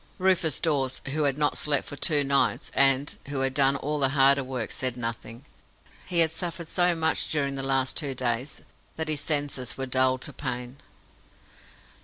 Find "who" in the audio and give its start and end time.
1.13-1.25, 3.27-3.41